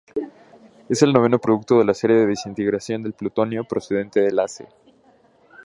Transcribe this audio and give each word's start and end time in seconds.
Es 0.89 1.03
el 1.03 1.13
noveno 1.13 1.37
producto 1.39 1.77
de 1.77 1.85
la 1.85 1.93
serie 1.93 2.15
de 2.15 2.25
desintegración 2.25 3.03
del 3.03 3.13
plutonio, 3.13 3.65
procedente 3.65 4.19
del 4.21 4.39
Ac. 4.39 4.67